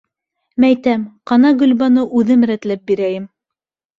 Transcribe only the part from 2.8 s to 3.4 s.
бирәйем.